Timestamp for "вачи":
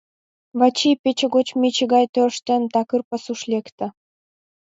0.59-0.89